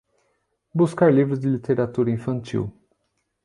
[0.73, 2.71] Buscar livros de literatura infantil